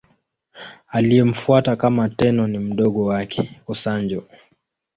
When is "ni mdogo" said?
2.47-3.05